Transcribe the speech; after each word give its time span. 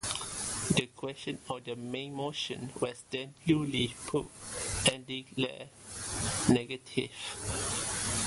The 0.77 0.87
question 0.95 1.37
on 1.47 1.61
the 1.63 1.75
main 1.75 2.15
motion 2.15 2.71
was 2.79 3.03
then 3.11 3.35
duly 3.45 3.93
put 4.07 4.25
and 4.91 5.05
declared 5.05 5.69
negatived. 6.49 7.11